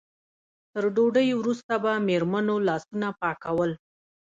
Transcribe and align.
تر 0.71 0.83
ډوډۍ 0.95 1.29
وروسته 1.39 1.73
به 1.83 1.93
مېرمنو 2.07 2.55
لاسونه 2.67 3.07
پاکول. 3.21 3.71